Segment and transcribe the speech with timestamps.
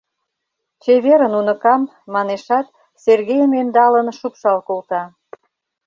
[0.81, 1.81] —Чеверын, уныкам!—
[2.13, 2.65] манешат,
[3.03, 5.03] Сергейым ӧндалын шупшал колта.